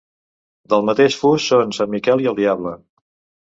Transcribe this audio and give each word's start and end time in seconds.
Del 0.73 0.85
mateix 0.87 1.19
fust 1.25 1.51
són 1.53 1.77
sant 1.81 1.95
Miquel 1.95 2.27
i 2.27 2.33
el 2.35 2.41
diable. 2.43 2.77